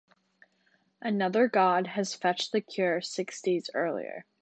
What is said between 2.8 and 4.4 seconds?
six days earlier.